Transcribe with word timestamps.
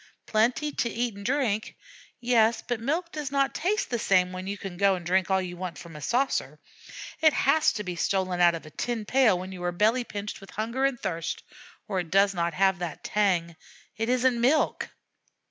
Plenty 0.25 0.71
to 0.71 0.89
eat 0.89 1.15
and 1.15 1.23
drink 1.23 1.77
yes, 2.19 2.63
but 2.67 2.79
milk 2.79 3.11
does 3.11 3.31
not 3.31 3.53
taste 3.53 3.91
the 3.91 3.99
same 3.99 4.31
when 4.31 4.47
you 4.47 4.57
can 4.57 4.75
go 4.75 4.95
and 4.95 5.05
drink 5.05 5.29
all 5.29 5.39
you 5.39 5.55
want 5.57 5.77
from 5.77 5.95
a 5.95 6.01
saucer; 6.01 6.59
it 7.19 7.33
has 7.33 7.71
to 7.73 7.83
be 7.83 7.95
stolen 7.95 8.41
out 8.41 8.55
of 8.55 8.65
a 8.65 8.71
tin 8.71 9.05
pail 9.05 9.37
when 9.37 9.51
you 9.51 9.61
are 9.63 9.71
belly 9.71 10.03
pinched 10.03 10.41
with 10.41 10.49
hunger 10.49 10.85
and 10.85 10.99
thirst, 10.99 11.43
or 11.87 11.99
it 11.99 12.09
does 12.09 12.33
not 12.33 12.55
have 12.55 12.79
the 12.79 12.97
tang 13.03 13.55
it 13.95 14.09
isn't 14.09 14.41
milk. 14.41 14.89